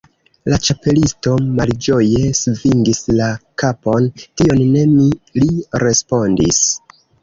[0.53, 3.29] La Ĉapelisto malĝoje svingis la
[3.65, 4.11] kapon.
[4.31, 5.09] "Tion ne mi,"
[5.43, 5.55] li
[5.89, 6.69] respondis.